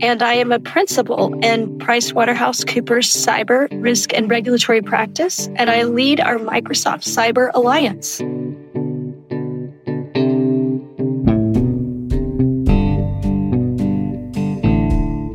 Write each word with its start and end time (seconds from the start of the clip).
and 0.00 0.22
I 0.22 0.34
am 0.34 0.52
a 0.52 0.60
principal 0.60 1.34
in 1.44 1.78
PricewaterhouseCoopers 1.78 3.08
Cyber 3.08 3.68
Risk 3.82 4.14
and 4.14 4.30
Regulatory 4.30 4.82
Practice, 4.82 5.48
and 5.56 5.70
I 5.70 5.82
lead 5.82 6.20
our 6.20 6.36
Microsoft 6.36 7.04
Cyber 7.04 7.50
Alliance. 7.54 8.20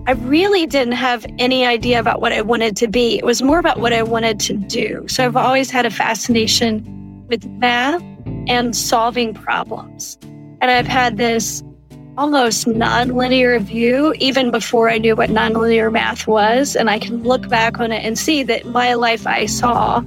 I 0.06 0.12
really 0.28 0.66
didn't 0.66 0.94
have 0.94 1.26
any 1.40 1.66
idea 1.66 2.00
about 2.00 2.22
what 2.22 2.32
I 2.32 2.42
wanted 2.42 2.78
to 2.78 2.88
be. 2.88 3.18
It 3.18 3.26
was 3.26 3.42
more 3.42 3.60
about 3.60 3.80
what 3.80 3.94
I 3.94 4.04
wanted 4.04 4.40
to 4.42 4.54
do. 4.54 5.06
So 5.08 5.26
I've 5.26 5.36
always 5.36 5.72
had 5.72 5.86
a 5.86 5.90
fascination 5.90 7.26
with 7.28 7.46
math 7.46 8.04
and 8.48 8.76
solving 8.76 9.34
problems. 9.34 10.18
And 10.62 10.70
I've 10.72 10.88
had 10.88 11.18
this 11.18 11.64
almost 12.18 12.68
nonlinear 12.68 13.60
view 13.62 14.14
even 14.20 14.52
before 14.52 14.90
I 14.90 14.98
knew 14.98 15.16
what 15.16 15.30
nonlinear 15.30 15.92
math 15.92 16.28
was. 16.28 16.76
And 16.76 16.90
I 16.90 17.00
can 17.00 17.24
look 17.24 17.48
back 17.50 17.80
on 17.80 17.92
it 17.92 18.04
and 18.04 18.18
see 18.18 18.44
that 18.44 18.66
my 18.66 18.94
life 18.94 19.26
I 19.26 19.46
saw 19.46 20.04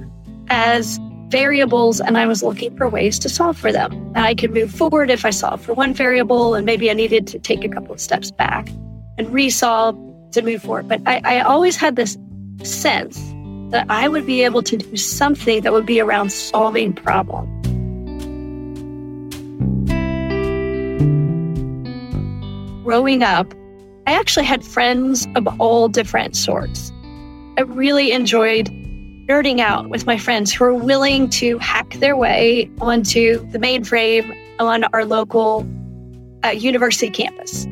as 0.49 0.99
variables 1.27 1.99
and 1.99 2.17
I 2.17 2.25
was 2.25 2.41
looking 2.41 2.75
for 2.77 2.87
ways 2.87 3.19
to 3.19 3.29
solve 3.29 3.57
for 3.57 3.71
them. 3.71 3.91
And 4.15 4.19
I 4.19 4.33
could 4.33 4.51
move 4.51 4.71
forward 4.71 5.09
if 5.09 5.25
I 5.25 5.29
solved 5.31 5.65
for 5.65 5.73
one 5.73 5.93
variable 5.93 6.55
and 6.55 6.65
maybe 6.65 6.89
I 6.89 6.93
needed 6.93 7.27
to 7.27 7.39
take 7.39 7.63
a 7.65 7.69
couple 7.69 7.93
of 7.93 7.99
steps 7.99 8.31
back 8.31 8.69
and 9.17 9.29
resolve 9.33 9.97
to 10.31 10.41
move 10.41 10.61
forward. 10.61 10.87
But 10.87 11.01
I, 11.05 11.21
I 11.23 11.39
always 11.41 11.75
had 11.75 11.97
this 11.97 12.17
sense 12.63 13.19
that 13.71 13.85
I 13.89 14.07
would 14.07 14.25
be 14.25 14.43
able 14.43 14.63
to 14.63 14.77
do 14.77 14.95
something 14.95 15.61
that 15.61 15.73
would 15.73 15.85
be 15.85 15.99
around 15.99 16.31
solving 16.31 16.93
problems. 16.93 17.56
Growing 22.87 23.21
up, 23.21 23.53
I 24.07 24.13
actually 24.13 24.45
had 24.45 24.63
friends 24.63 25.27
of 25.35 25.45
all 25.59 25.89
different 25.89 26.37
sorts. 26.37 26.93
I 27.57 27.63
really 27.63 28.13
enjoyed 28.13 28.67
nerding 29.27 29.59
out 29.59 29.89
with 29.89 30.05
my 30.05 30.17
friends 30.17 30.53
who 30.53 30.63
were 30.63 30.73
willing 30.73 31.29
to 31.31 31.57
hack 31.57 31.95
their 31.95 32.15
way 32.15 32.71
onto 32.79 33.45
the 33.49 33.59
mainframe 33.59 34.33
on 34.57 34.85
our 34.85 35.03
local 35.03 35.67
uh, 36.45 36.51
university 36.51 37.09
campus. 37.09 37.65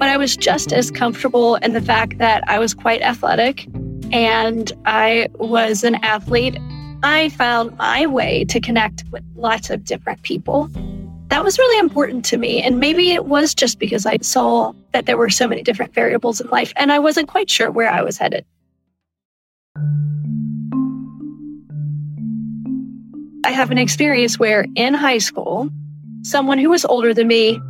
But 0.00 0.08
I 0.08 0.16
was 0.16 0.36
just 0.36 0.72
as 0.72 0.90
comfortable 0.90 1.54
in 1.54 1.72
the 1.72 1.80
fact 1.80 2.18
that 2.18 2.42
I 2.48 2.58
was 2.58 2.74
quite 2.74 3.00
athletic 3.00 3.64
and 4.10 4.72
I 4.86 5.28
was 5.34 5.84
an 5.84 5.94
athlete. 6.02 6.58
I 7.04 7.28
found 7.28 7.76
my 7.76 8.06
way 8.06 8.44
to 8.46 8.58
connect 8.58 9.04
with 9.12 9.22
lots 9.36 9.70
of 9.70 9.84
different 9.84 10.22
people 10.22 10.68
that 11.28 11.44
was 11.44 11.58
really 11.58 11.78
important 11.78 12.24
to 12.26 12.36
me. 12.36 12.62
And 12.62 12.80
maybe 12.80 13.12
it 13.12 13.26
was 13.26 13.54
just 13.54 13.78
because 13.78 14.06
I 14.06 14.16
saw 14.22 14.72
that 14.92 15.06
there 15.06 15.16
were 15.16 15.30
so 15.30 15.46
many 15.46 15.62
different 15.62 15.94
variables 15.94 16.40
in 16.40 16.48
life 16.48 16.72
and 16.76 16.90
I 16.90 16.98
wasn't 16.98 17.28
quite 17.28 17.50
sure 17.50 17.70
where 17.70 17.90
I 17.90 18.02
was 18.02 18.16
headed. 18.16 18.44
I 23.44 23.50
have 23.50 23.70
an 23.70 23.78
experience 23.78 24.38
where 24.38 24.66
in 24.74 24.94
high 24.94 25.18
school, 25.18 25.70
someone 26.22 26.58
who 26.58 26.70
was 26.70 26.84
older 26.84 27.14
than 27.14 27.28
me 27.28 27.60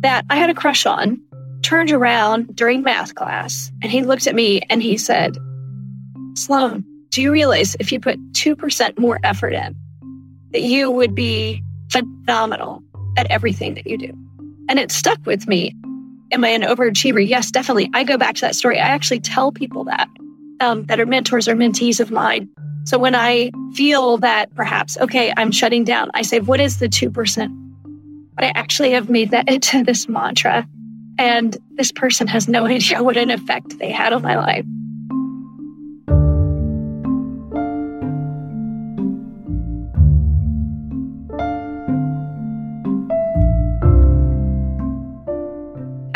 that 0.00 0.24
I 0.30 0.36
had 0.36 0.50
a 0.50 0.54
crush 0.54 0.86
on 0.86 1.20
turned 1.62 1.90
around 1.90 2.54
during 2.54 2.82
math 2.82 3.14
class 3.16 3.70
and 3.82 3.90
he 3.90 4.02
looked 4.02 4.26
at 4.28 4.34
me 4.34 4.62
and 4.70 4.80
he 4.80 4.96
said, 4.96 5.36
Sloane, 6.34 6.84
do 7.10 7.20
you 7.20 7.32
realize 7.32 7.76
if 7.80 7.90
you 7.90 7.98
put 7.98 8.20
2% 8.32 8.98
more 8.98 9.18
effort 9.24 9.54
in, 9.54 9.74
that 10.52 10.62
you 10.62 10.90
would 10.90 11.14
be 11.14 11.62
phenomenal 11.90 12.82
at 13.16 13.30
everything 13.30 13.74
that 13.74 13.86
you 13.86 13.98
do. 13.98 14.12
And 14.68 14.78
it 14.78 14.92
stuck 14.92 15.24
with 15.24 15.46
me. 15.46 15.74
Am 16.30 16.44
I 16.44 16.48
an 16.48 16.62
overachiever? 16.62 17.26
Yes, 17.26 17.50
definitely. 17.50 17.90
I 17.94 18.04
go 18.04 18.18
back 18.18 18.34
to 18.36 18.40
that 18.42 18.54
story. 18.54 18.78
I 18.78 18.88
actually 18.88 19.20
tell 19.20 19.50
people 19.50 19.84
that, 19.84 20.08
um, 20.60 20.84
that 20.84 21.00
are 21.00 21.06
mentors 21.06 21.48
or 21.48 21.54
mentees 21.54 22.00
of 22.00 22.10
mine. 22.10 22.48
So 22.84 22.98
when 22.98 23.14
I 23.14 23.50
feel 23.74 24.18
that 24.18 24.54
perhaps, 24.54 24.96
okay, 24.98 25.32
I'm 25.36 25.52
shutting 25.52 25.84
down, 25.84 26.10
I 26.14 26.22
say, 26.22 26.40
what 26.40 26.60
is 26.60 26.78
the 26.78 26.88
2%? 26.88 28.34
But 28.34 28.44
I 28.44 28.48
actually 28.54 28.92
have 28.92 29.08
made 29.10 29.30
that 29.30 29.48
into 29.52 29.84
this 29.84 30.08
mantra. 30.08 30.66
And 31.18 31.56
this 31.72 31.90
person 31.90 32.26
has 32.28 32.48
no 32.48 32.66
idea 32.76 33.02
what 33.02 33.16
an 33.16 33.30
effect 33.30 33.78
they 33.78 33.90
had 33.90 34.12
on 34.12 34.22
my 34.22 34.36
life. 34.36 34.64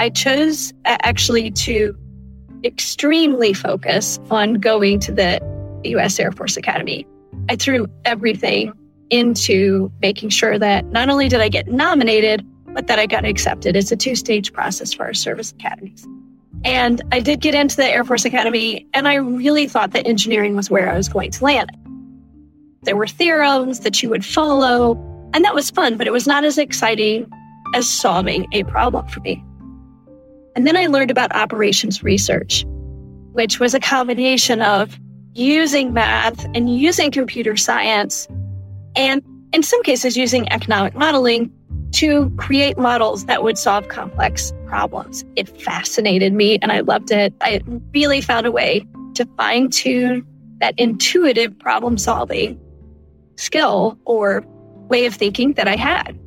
I 0.03 0.09
chose 0.09 0.73
uh, 0.85 0.97
actually 1.03 1.53
to 1.53 1.97
extremely 2.65 3.53
focus 3.53 4.19
on 4.33 4.55
going 4.55 4.99
to 4.99 5.13
the 5.13 5.41
US 5.85 6.19
Air 6.19 6.33
Force 6.33 6.57
Academy. 6.57 7.07
I 7.49 7.55
threw 7.55 7.87
everything 8.05 8.73
into 9.11 9.93
making 10.03 10.31
sure 10.31 10.59
that 10.59 10.87
not 10.87 11.09
only 11.09 11.29
did 11.29 11.41
I 11.41 11.49
get 11.49 11.69
nominated, 11.69 12.45
but 12.75 12.89
that 12.89 12.99
I 12.99 13.07
got 13.07 13.25
accepted. 13.25 13.77
It's 13.77 13.93
a 13.93 13.97
two 13.97 14.17
stage 14.17 14.53
process 14.53 14.93
for 14.93 15.05
our 15.05 15.15
service 15.15 15.53
academies. 15.53 16.05
And 16.65 17.01
I 17.13 17.21
did 17.21 17.41
get 17.41 17.55
into 17.55 17.77
the 17.77 17.87
Air 17.87 18.03
Force 18.03 18.25
Academy, 18.25 18.85
and 18.95 19.07
I 19.07 19.15
really 19.15 19.69
thought 19.69 19.93
that 19.93 20.05
engineering 20.05 20.57
was 20.57 20.69
where 20.69 20.91
I 20.91 20.97
was 20.97 21.09
going 21.09 21.31
to 21.31 21.45
land. 21.45 21.71
There 22.83 22.97
were 22.97 23.07
theorems 23.07 23.81
that 23.81 24.03
you 24.03 24.11
would 24.11 24.25
follow, 24.25 24.95
and 25.33 25.45
that 25.45 25.55
was 25.55 25.71
fun, 25.71 25.97
but 25.97 26.09
it 26.09 26.13
was 26.13 26.27
not 26.27 26.43
as 26.43 26.59
exciting 26.59 27.31
as 27.73 27.89
solving 27.89 28.49
a 28.53 28.65
problem 28.65 29.07
for 29.07 29.21
me. 29.21 29.45
And 30.55 30.67
then 30.67 30.77
I 30.77 30.87
learned 30.87 31.11
about 31.11 31.35
operations 31.35 32.03
research, 32.03 32.65
which 33.33 33.59
was 33.59 33.75
a 33.75 33.81
combination 33.81 34.61
of 34.61 34.99
using 35.35 35.93
math 35.93 36.45
and 36.55 36.77
using 36.79 37.11
computer 37.11 37.57
science, 37.57 38.29
and 38.95 39.23
in 39.53 39.63
some 39.63 39.83
cases, 39.83 40.17
using 40.17 40.51
economic 40.53 40.95
modeling 40.95 41.51
to 41.93 42.31
create 42.37 42.79
models 42.79 43.27
that 43.27 43.43
would 43.43 43.59
solve 43.59 43.89
complex 43.89 44.53
problems. 44.67 45.25
It 45.37 45.49
fascinated 45.61 46.33
me 46.33 46.59
and 46.63 46.73
I 46.73 46.81
loved 46.81 47.11
it. 47.11 47.35
I 47.41 47.61
really 47.93 48.23
found 48.23 48.47
a 48.47 48.51
way 48.51 48.87
to 49.15 49.27
fine 49.37 49.69
tune 49.69 50.27
that 50.61 50.75
intuitive 50.79 51.59
problem 51.59 51.99
solving 51.99 52.59
skill 53.37 53.99
or 54.07 54.43
way 54.89 55.05
of 55.07 55.15
thinking 55.15 55.53
that 55.55 55.69
I 55.69 55.77
had. 55.77 56.19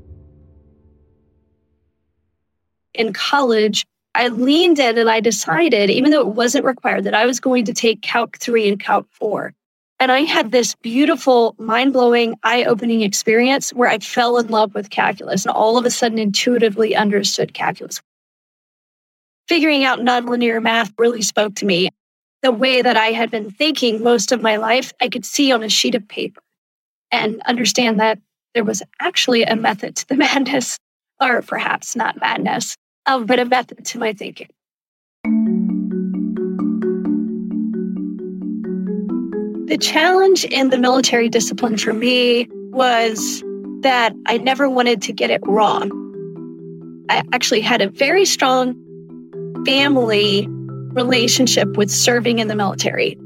In 2.93 3.11
college, 3.13 3.85
I 4.15 4.29
leaned 4.29 4.79
in 4.79 4.97
and 4.97 5.09
I 5.09 5.19
decided, 5.19 5.89
even 5.89 6.11
though 6.11 6.21
it 6.21 6.35
wasn't 6.35 6.63
required, 6.63 7.03
that 7.03 7.13
I 7.13 7.25
was 7.25 7.41
going 7.41 7.65
to 7.65 7.73
take 7.73 8.01
Calc 8.01 8.37
3 8.37 8.69
and 8.69 8.79
Calc 8.79 9.05
4. 9.11 9.53
And 9.99 10.09
I 10.09 10.21
had 10.21 10.51
this 10.51 10.73
beautiful, 10.75 11.53
mind 11.59 11.91
blowing, 11.91 12.35
eye 12.41 12.63
opening 12.63 13.01
experience 13.01 13.71
where 13.71 13.89
I 13.89 13.99
fell 13.99 14.37
in 14.37 14.47
love 14.47 14.73
with 14.73 14.89
calculus 14.89 15.45
and 15.45 15.53
all 15.53 15.77
of 15.77 15.85
a 15.85 15.91
sudden 15.91 16.17
intuitively 16.17 16.95
understood 16.95 17.53
calculus. 17.53 18.01
Figuring 19.49 19.83
out 19.83 19.99
nonlinear 19.99 20.63
math 20.63 20.93
really 20.97 21.21
spoke 21.21 21.55
to 21.55 21.65
me. 21.65 21.89
The 22.41 22.53
way 22.53 22.81
that 22.81 22.95
I 22.95 23.07
had 23.07 23.29
been 23.29 23.51
thinking 23.51 24.01
most 24.01 24.31
of 24.31 24.41
my 24.41 24.55
life, 24.55 24.93
I 25.01 25.09
could 25.09 25.25
see 25.25 25.51
on 25.51 25.61
a 25.61 25.69
sheet 25.69 25.95
of 25.95 26.07
paper 26.07 26.41
and 27.11 27.41
understand 27.45 27.99
that 27.99 28.19
there 28.53 28.63
was 28.63 28.81
actually 29.01 29.43
a 29.43 29.57
method 29.57 29.97
to 29.97 30.07
the 30.07 30.15
madness, 30.15 30.77
or 31.19 31.41
perhaps 31.41 31.97
not 31.97 32.19
madness 32.21 32.77
a 33.05 33.19
bit 33.19 33.39
of 33.39 33.49
method 33.49 33.85
to 33.85 33.99
my 33.99 34.13
thinking. 34.13 34.47
The 39.67 39.77
challenge 39.79 40.45
in 40.45 40.69
the 40.69 40.77
military 40.77 41.27
discipline 41.27 41.77
for 41.77 41.91
me 41.91 42.47
was 42.71 43.43
that 43.81 44.13
I 44.25 44.37
never 44.37 44.69
wanted 44.69 45.01
to 45.03 45.13
get 45.13 45.31
it 45.31 45.41
wrong. 45.45 45.91
I 47.09 47.23
actually 47.33 47.61
had 47.61 47.81
a 47.81 47.89
very 47.89 48.25
strong 48.25 48.75
family 49.65 50.47
relationship 50.49 51.77
with 51.77 51.91
serving 51.91 52.39
in 52.39 52.47
the 52.47 52.55
military. 52.55 53.17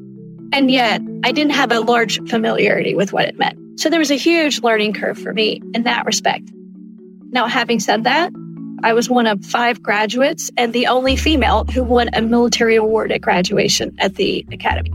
And 0.51 0.71
yet 0.71 1.01
I 1.23 1.31
didn't 1.31 1.53
have 1.53 1.71
a 1.71 1.79
large 1.79 2.19
familiarity 2.27 2.95
with 2.95 3.13
what 3.13 3.25
it 3.25 3.37
meant. 3.37 3.79
So 3.79 3.89
there 3.89 3.99
was 3.99 4.11
a 4.11 4.17
huge 4.17 4.61
learning 4.61 4.93
curve 4.93 5.17
for 5.17 5.33
me 5.33 5.61
in 5.73 5.83
that 5.83 6.05
respect. 6.05 6.51
Now, 7.31 7.47
having 7.47 7.79
said 7.79 8.05
that, 8.05 8.33
I 8.83 8.93
was 8.93 9.09
one 9.09 9.27
of 9.27 9.43
five 9.45 9.81
graduates 9.81 10.51
and 10.57 10.73
the 10.73 10.87
only 10.87 11.15
female 11.15 11.65
who 11.65 11.83
won 11.83 12.09
a 12.13 12.21
military 12.21 12.75
award 12.75 13.11
at 13.11 13.21
graduation 13.21 13.95
at 13.99 14.15
the 14.15 14.45
academy. 14.51 14.91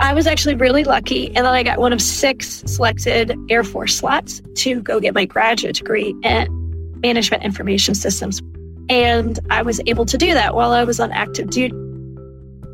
I 0.00 0.14
was 0.14 0.28
actually 0.28 0.54
really 0.54 0.84
lucky, 0.84 1.26
and 1.28 1.38
then 1.38 1.46
I 1.46 1.64
got 1.64 1.78
one 1.78 1.92
of 1.92 2.00
six 2.00 2.62
selected 2.66 3.36
Air 3.50 3.64
Force 3.64 3.96
slots 3.96 4.40
to 4.56 4.80
go 4.80 5.00
get 5.00 5.12
my 5.12 5.24
graduate 5.24 5.76
degree 5.76 6.14
in 6.22 7.00
management 7.02 7.42
information 7.42 7.94
systems. 7.94 8.40
And 8.88 9.40
I 9.50 9.62
was 9.62 9.80
able 9.86 10.06
to 10.06 10.16
do 10.16 10.34
that 10.34 10.54
while 10.54 10.70
I 10.70 10.84
was 10.84 11.00
on 11.00 11.10
active 11.10 11.50
duty. 11.50 11.74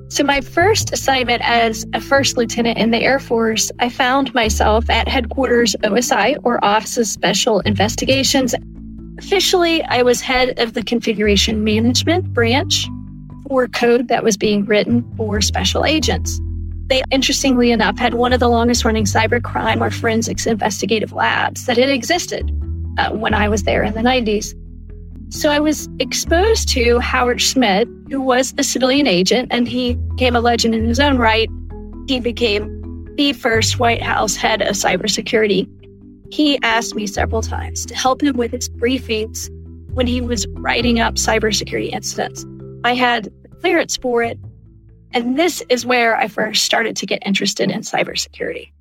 So, 0.08 0.22
my 0.22 0.42
first 0.42 0.92
assignment 0.92 1.40
as 1.44 1.86
a 1.94 2.00
first 2.00 2.36
lieutenant 2.36 2.76
in 2.76 2.90
the 2.90 2.98
Air 2.98 3.18
Force, 3.18 3.72
I 3.78 3.88
found 3.88 4.34
myself 4.34 4.90
at 4.90 5.08
headquarters 5.08 5.74
OSI 5.82 6.36
or 6.44 6.62
Office 6.62 6.98
of 6.98 7.06
Special 7.06 7.60
Investigations. 7.60 8.54
Officially, 9.18 9.82
I 9.84 10.02
was 10.02 10.20
head 10.20 10.58
of 10.58 10.72
the 10.72 10.82
configuration 10.82 11.62
management 11.62 12.32
branch 12.32 12.86
for 13.48 13.68
code 13.68 14.08
that 14.08 14.24
was 14.24 14.36
being 14.36 14.64
written 14.64 15.04
for 15.16 15.40
special 15.40 15.84
agents. 15.84 16.40
They, 16.86 17.02
interestingly 17.10 17.70
enough, 17.70 17.98
had 17.98 18.14
one 18.14 18.32
of 18.32 18.40
the 18.40 18.48
longest 18.48 18.84
running 18.84 19.04
cybercrime 19.04 19.80
or 19.80 19.90
forensics 19.90 20.46
investigative 20.46 21.12
labs 21.12 21.66
that 21.66 21.76
had 21.76 21.88
existed 21.88 22.50
uh, 22.98 23.10
when 23.10 23.34
I 23.34 23.48
was 23.48 23.62
there 23.62 23.82
in 23.82 23.94
the 23.94 24.00
90s. 24.00 24.54
So 25.32 25.50
I 25.50 25.60
was 25.60 25.88
exposed 25.98 26.68
to 26.70 26.98
Howard 26.98 27.40
Schmidt, 27.40 27.88
who 28.10 28.20
was 28.20 28.54
a 28.58 28.62
civilian 28.62 29.06
agent, 29.06 29.48
and 29.50 29.66
he 29.66 29.94
became 29.94 30.36
a 30.36 30.40
legend 30.40 30.74
in 30.74 30.84
his 30.84 31.00
own 31.00 31.18
right. 31.18 31.48
He 32.06 32.20
became 32.20 33.14
the 33.16 33.32
first 33.32 33.78
White 33.78 34.02
House 34.02 34.36
head 34.36 34.60
of 34.62 34.74
cybersecurity. 34.74 35.68
He 36.30 36.58
asked 36.62 36.94
me 36.94 37.06
several 37.06 37.42
times 37.42 37.86
to 37.86 37.94
help 37.94 38.22
him 38.22 38.36
with 38.36 38.52
his 38.52 38.68
briefings 38.68 39.48
when 39.92 40.06
he 40.06 40.20
was 40.20 40.46
writing 40.54 41.00
up 41.00 41.14
cybersecurity 41.14 41.92
incidents. 41.92 42.44
I 42.84 42.94
had 42.94 43.32
clearance 43.60 43.96
for 43.96 44.22
it, 44.22 44.38
and 45.12 45.38
this 45.38 45.62
is 45.68 45.86
where 45.86 46.16
I 46.16 46.28
first 46.28 46.64
started 46.64 46.96
to 46.96 47.06
get 47.06 47.22
interested 47.24 47.70
in 47.70 47.80
cybersecurity. 47.80 48.72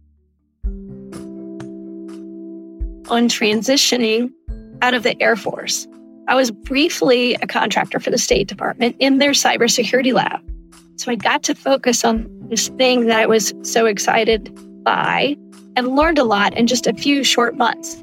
On 3.09 3.27
transitioning 3.27 4.31
out 4.81 4.93
of 4.93 5.03
the 5.03 5.21
Air 5.21 5.35
Force, 5.35 5.87
I 6.27 6.35
was 6.35 6.51
briefly 6.51 7.35
a 7.35 7.47
contractor 7.47 7.99
for 7.99 8.09
the 8.09 8.17
State 8.17 8.47
Department 8.47 8.95
in 8.99 9.19
their 9.19 9.31
cybersecurity 9.31 10.13
lab. 10.13 10.41
So 10.95 11.11
I 11.11 11.15
got 11.15 11.43
to 11.43 11.55
focus 11.55 12.05
on 12.05 12.27
this 12.49 12.69
thing 12.69 13.07
that 13.07 13.19
I 13.19 13.25
was 13.25 13.53
so 13.61 13.85
excited 13.85 14.57
by 14.83 15.35
and 15.75 15.95
learned 15.95 16.19
a 16.19 16.23
lot 16.23 16.55
in 16.55 16.67
just 16.67 16.87
a 16.87 16.93
few 16.93 17.23
short 17.23 17.55
months. 17.57 18.01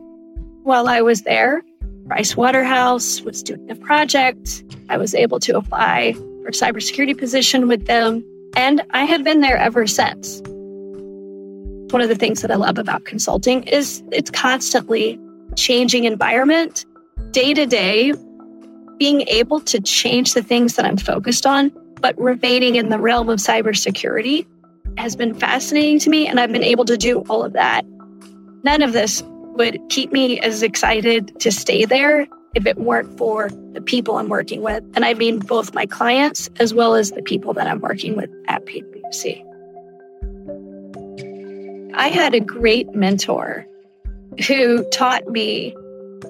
While 0.63 0.89
I 0.89 1.01
was 1.01 1.23
there, 1.23 1.63
Price 2.07 2.37
Waterhouse 2.37 3.21
was 3.21 3.43
doing 3.43 3.71
a 3.71 3.77
project. 3.77 4.65
I 4.89 4.97
was 4.97 5.15
able 5.15 5.39
to 5.41 5.57
apply 5.57 6.13
for 6.13 6.49
a 6.49 6.53
cybersecurity 6.53 7.17
position 7.17 7.69
with 7.69 7.87
them. 7.87 8.25
And 8.57 8.83
I 8.91 9.05
have 9.05 9.23
been 9.23 9.41
there 9.41 9.57
ever 9.57 9.87
since. 9.87 10.41
One 11.93 12.03
of 12.03 12.09
the 12.09 12.17
things 12.17 12.43
that 12.43 12.51
I 12.51 12.57
love 12.57 12.79
about 12.79 13.05
consulting 13.05 13.63
is 13.65 14.03
it's 14.11 14.31
constantly 14.31 15.21
changing 15.57 16.05
environment 16.05 16.85
day 17.31 17.55
to 17.55 17.67
day, 17.67 18.13
being 18.99 19.23
able 19.23 19.61
to 19.61 19.81
change 19.81 20.35
the 20.35 20.43
things 20.43 20.77
that 20.77 20.85
I'm 20.85 20.97
focused 20.97 21.47
on, 21.47 21.71
but 22.01 22.19
remaining 22.21 22.77
in 22.77 22.89
the 22.89 22.99
realm 22.99 23.29
of 23.29 23.39
cybersecurity 23.39 24.47
has 24.99 25.17
been 25.17 25.35
fascinating 25.35 25.99
to 26.01 26.11
me. 26.11 26.27
And 26.27 26.41
I've 26.41 26.53
been 26.53 26.65
able 26.65 26.85
to 26.87 26.97
do 26.97 27.21
all 27.29 27.45
of 27.45 27.53
that. 27.55 27.85
None 28.63 28.83
of 28.83 28.93
this 28.93 29.23
would 29.57 29.81
keep 29.89 30.13
me 30.13 30.41
as 30.41 30.63
excited 30.63 31.39
to 31.41 31.51
stay 31.51 31.85
there 31.85 32.27
if 32.55 32.67
it 32.67 32.79
weren't 32.79 33.17
for 33.17 33.49
the 33.73 33.81
people 33.81 34.17
I'm 34.17 34.29
working 34.29 34.63
with. 34.63 34.83
And 34.95 35.05
I 35.05 35.15
mean 35.15 35.39
both 35.39 35.75
my 35.75 35.87
clients 35.87 36.51
as 36.59 36.75
well 36.75 36.95
as 36.95 37.13
the 37.13 37.23
people 37.23 37.53
that 37.55 37.67
I'm 37.67 37.81
working 37.81 38.17
with 38.17 38.31
at 38.49 38.65
PwC. 38.67 39.47
I 41.95 42.09
had 42.09 42.35
a 42.35 42.41
great 42.41 42.95
mentor 42.95 43.67
who 44.47 44.89
taught 44.91 45.27
me 45.29 45.75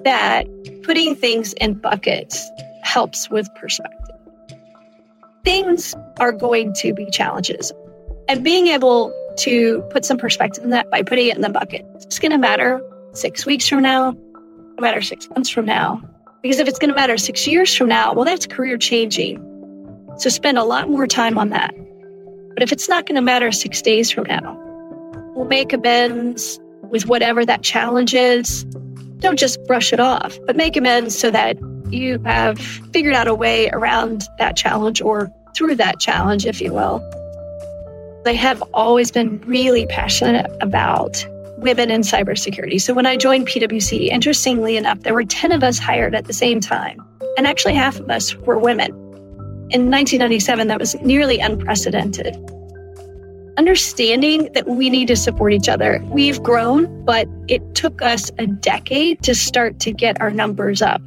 that 0.03 0.45
putting 0.83 1.15
things 1.15 1.53
in 1.53 1.75
buckets 1.75 2.49
helps 2.83 3.29
with 3.29 3.47
perspective. 3.55 3.97
Things 5.43 5.95
are 6.19 6.31
going 6.31 6.73
to 6.73 6.93
be 6.93 7.09
challenges. 7.09 7.71
And 8.31 8.45
being 8.45 8.67
able 8.67 9.13
to 9.39 9.81
put 9.89 10.05
some 10.05 10.17
perspective 10.17 10.63
in 10.63 10.69
that 10.69 10.89
by 10.89 11.03
putting 11.03 11.27
it 11.27 11.35
in 11.35 11.41
the 11.41 11.49
bucket, 11.49 11.85
it's 11.95 12.17
going 12.17 12.31
to 12.31 12.37
matter 12.37 12.81
six 13.11 13.45
weeks 13.45 13.67
from 13.67 13.81
now, 13.81 14.11
no 14.11 14.75
matter 14.79 15.01
six 15.01 15.29
months 15.31 15.49
from 15.49 15.65
now, 15.65 16.01
because 16.41 16.57
if 16.57 16.65
it's 16.69 16.79
going 16.79 16.91
to 16.91 16.95
matter 16.95 17.17
six 17.17 17.45
years 17.45 17.75
from 17.75 17.89
now, 17.89 18.13
well, 18.13 18.23
that's 18.23 18.47
career 18.47 18.77
changing. 18.77 19.35
So 20.15 20.29
spend 20.29 20.57
a 20.57 20.63
lot 20.63 20.89
more 20.89 21.07
time 21.07 21.37
on 21.37 21.49
that. 21.49 21.75
But 22.53 22.63
if 22.63 22.71
it's 22.71 22.87
not 22.87 23.05
going 23.05 23.17
to 23.17 23.21
matter 23.21 23.51
six 23.51 23.81
days 23.81 24.09
from 24.09 24.23
now, 24.27 24.57
we'll 25.35 25.47
make 25.47 25.73
amends 25.73 26.57
with 26.83 27.07
whatever 27.07 27.45
that 27.45 27.63
challenge 27.63 28.13
is. 28.13 28.63
Don't 29.19 29.37
just 29.37 29.61
brush 29.65 29.91
it 29.91 29.99
off, 29.99 30.39
but 30.47 30.55
make 30.55 30.77
amends 30.77 31.19
so 31.19 31.31
that 31.31 31.57
you 31.89 32.17
have 32.23 32.57
figured 32.93 33.13
out 33.13 33.27
a 33.27 33.35
way 33.35 33.69
around 33.71 34.23
that 34.37 34.55
challenge 34.55 35.01
or 35.01 35.29
through 35.53 35.75
that 35.75 35.99
challenge, 35.99 36.45
if 36.45 36.61
you 36.61 36.71
will. 36.71 37.05
They 38.23 38.35
have 38.35 38.61
always 38.73 39.11
been 39.11 39.39
really 39.47 39.87
passionate 39.87 40.45
about 40.61 41.25
women 41.57 41.89
in 41.89 42.01
cybersecurity. 42.01 42.79
So 42.79 42.93
when 42.93 43.05
I 43.05 43.17
joined 43.17 43.47
PwC, 43.47 44.09
interestingly 44.09 44.77
enough, 44.77 44.99
there 45.01 45.13
were 45.13 45.23
10 45.23 45.51
of 45.51 45.63
us 45.63 45.79
hired 45.79 46.13
at 46.13 46.25
the 46.25 46.33
same 46.33 46.59
time, 46.59 47.01
and 47.37 47.47
actually 47.47 47.75
half 47.75 47.99
of 47.99 48.09
us 48.09 48.35
were 48.35 48.57
women. 48.57 48.91
In 49.71 49.89
1997, 49.89 50.67
that 50.67 50.79
was 50.79 50.95
nearly 51.01 51.39
unprecedented. 51.39 52.35
Understanding 53.57 54.49
that 54.53 54.67
we 54.67 54.89
need 54.89 55.07
to 55.07 55.15
support 55.15 55.53
each 55.53 55.69
other. 55.69 56.03
We've 56.05 56.41
grown, 56.41 57.05
but 57.05 57.27
it 57.47 57.75
took 57.75 58.01
us 58.01 58.29
a 58.37 58.47
decade 58.47 59.23
to 59.23 59.33
start 59.33 59.79
to 59.81 59.91
get 59.91 60.19
our 60.21 60.31
numbers 60.31 60.81
up. 60.81 61.01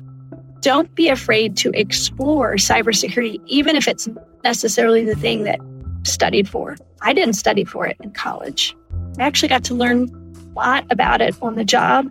Don't 0.61 0.93
be 0.95 1.09
afraid 1.09 1.57
to 1.59 1.71
explore 1.75 2.55
cybersecurity, 2.55 3.41
even 3.47 3.77
if 3.77 3.87
it's 3.87 4.09
necessarily 4.45 5.05
the 5.05 5.15
thing 5.15 5.45
that 5.45 5.61
studied 6.05 6.49
for. 6.49 6.77
I 7.03 7.13
didn't 7.13 7.35
study 7.35 7.65
for 7.65 7.87
it 7.87 7.97
in 8.01 8.13
college. 8.13 8.77
I 9.19 9.25
actually 9.25 9.49
got 9.49 9.65
to 9.65 9.75
learn 9.75 10.09
a 10.35 10.59
lot 10.59 10.87
about 10.91 11.21
it 11.21 11.35
on 11.43 11.57
the 11.57 11.65
job. 11.65 12.11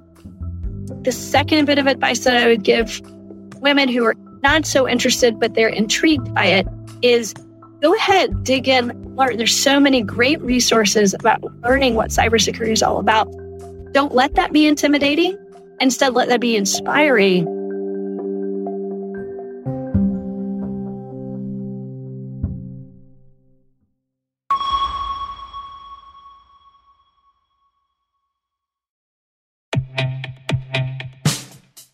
The 1.04 1.12
second 1.12 1.66
bit 1.66 1.78
of 1.78 1.88
advice 1.88 2.20
that 2.26 2.36
I 2.36 2.48
would 2.48 2.64
give 2.64 3.02
women 3.62 3.90
who 3.90 4.04
are 4.06 4.16
not 4.42 4.66
so 4.66 4.88
interested, 4.88 5.40
but 5.40 5.54
they're 5.54 5.70
intrigued 5.70 6.34
by 6.34 6.46
it 6.46 6.68
is 7.02 7.34
go 7.82 7.96
ahead, 7.96 8.44
dig 8.44 8.68
in, 8.68 9.16
learn. 9.16 9.38
There's 9.38 9.56
so 9.56 9.80
many 9.80 10.02
great 10.02 10.42
resources 10.42 11.14
about 11.14 11.44
learning 11.62 11.96
what 11.96 12.10
cybersecurity 12.10 12.72
is 12.72 12.84
all 12.84 13.00
about. 13.00 13.32
Don't 13.94 14.14
let 14.14 14.36
that 14.36 14.52
be 14.52 14.68
intimidating. 14.68 15.38
Instead, 15.80 16.14
let 16.14 16.30
that 16.30 16.40
be 16.40 16.56
inspiring 16.56 17.48